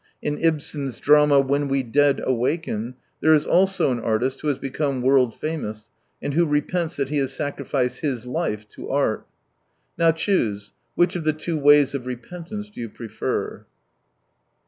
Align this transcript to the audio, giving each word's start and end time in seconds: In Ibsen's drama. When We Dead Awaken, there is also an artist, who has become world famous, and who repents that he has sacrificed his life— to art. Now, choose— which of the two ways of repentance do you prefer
In 0.19 0.39
Ibsen's 0.39 0.99
drama. 0.99 1.39
When 1.41 1.67
We 1.67 1.83
Dead 1.83 2.21
Awaken, 2.25 2.95
there 3.19 3.35
is 3.35 3.45
also 3.45 3.91
an 3.91 3.99
artist, 3.99 4.41
who 4.41 4.47
has 4.47 4.57
become 4.57 5.03
world 5.03 5.35
famous, 5.35 5.91
and 6.23 6.33
who 6.33 6.47
repents 6.47 6.95
that 6.95 7.09
he 7.09 7.19
has 7.19 7.33
sacrificed 7.33 7.99
his 7.99 8.25
life— 8.25 8.67
to 8.69 8.89
art. 8.89 9.27
Now, 9.99 10.09
choose— 10.11 10.71
which 10.95 11.15
of 11.15 11.23
the 11.23 11.33
two 11.33 11.55
ways 11.59 11.93
of 11.93 12.07
repentance 12.07 12.71
do 12.71 12.81
you 12.81 12.89
prefer 12.89 13.67